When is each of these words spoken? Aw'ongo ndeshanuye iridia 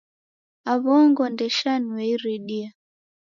Aw'ongo 0.71 1.23
ndeshanuye 1.33 2.05
iridia 2.15 2.69